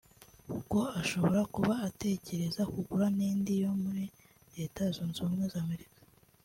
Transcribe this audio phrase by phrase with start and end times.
[0.51, 4.03] kuko ashobora kuba atekereza kugura n’indi yo muri
[4.55, 5.97] Leta Zunze Ubumwe za Amerika